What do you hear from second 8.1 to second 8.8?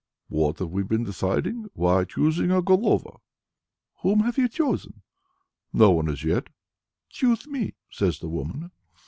the woman.